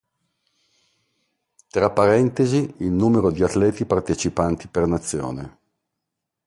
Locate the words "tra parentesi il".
1.69-2.89